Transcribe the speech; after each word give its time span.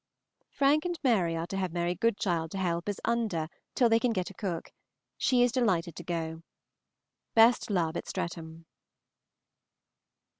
Frank 0.49 0.83
and 0.83 0.99
Mary 1.03 1.35
are 1.37 1.45
to 1.45 1.57
have 1.57 1.71
Mary 1.71 1.93
Goodchild 1.93 2.49
to 2.49 2.57
help 2.57 2.89
as 2.89 2.99
Under 3.05 3.47
till 3.75 3.87
they 3.87 3.99
can 3.99 4.13
get 4.13 4.31
a 4.31 4.33
cook. 4.33 4.73
She 5.15 5.43
is 5.43 5.51
delighted 5.51 5.95
to 5.97 6.03
go. 6.03 6.41
Best 7.35 7.69
love 7.69 7.95
at 7.95 8.07
Streatham. 8.07 8.65